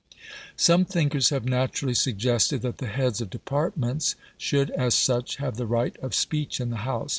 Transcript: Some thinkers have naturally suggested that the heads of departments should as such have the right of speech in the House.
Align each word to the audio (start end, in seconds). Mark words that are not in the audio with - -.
Some 0.57 0.83
thinkers 0.83 1.29
have 1.29 1.45
naturally 1.45 1.93
suggested 1.93 2.63
that 2.63 2.79
the 2.79 2.87
heads 2.87 3.21
of 3.21 3.29
departments 3.29 4.15
should 4.35 4.71
as 4.71 4.95
such 4.95 5.35
have 5.35 5.57
the 5.57 5.67
right 5.67 5.95
of 5.99 6.15
speech 6.15 6.59
in 6.59 6.71
the 6.71 6.77
House. 6.77 7.09